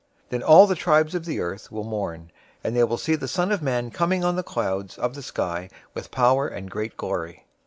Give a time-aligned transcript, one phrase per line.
[0.29, 2.31] Then all the tribes of the earth will mourn,
[2.63, 5.69] and they will see the Son of Man coming on the clouds of the sky
[5.93, 7.45] with power and great glory.